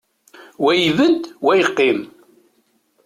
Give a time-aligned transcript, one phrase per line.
[0.63, 1.99] Wa ibedd, wa yeqqim.